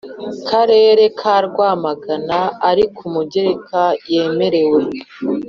Karere 0.49 1.03
ka 1.19 1.35
Rwamagana 1.47 2.39
ari 2.69 2.83
ku 2.95 3.05
mugereka 3.13 3.81
yemerewe 4.11 4.81